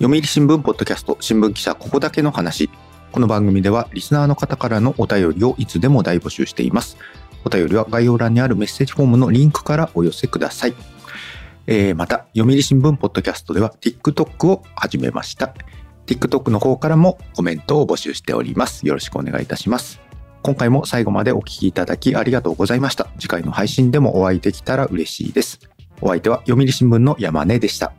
[0.00, 2.70] 読売新聞ポッドキャスト新聞記者ここだけの話。
[3.12, 6.96] この番組ではリスナーの方からのお便りをいつでも大募集しています。
[7.44, 10.74] お便りは概要欄にあるメッセージフォームのリンクからお寄せください。
[11.66, 15.54] えーまた、読売新聞ポッドキャストでは TikTok を始めました。
[16.06, 18.86] TikTok の方からもコメントを募集しております。
[18.86, 20.00] よろしくお願いいたします。
[20.42, 23.08] 今回も最後までお聴きいただきありがとうございました。
[23.18, 25.60] 次回の配信でもお会いできたら嬉しいです。
[26.00, 27.92] お相手は読売新聞の山根でした。